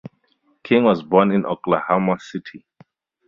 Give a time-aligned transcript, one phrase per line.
[0.63, 2.65] King was born in Oklahoma City.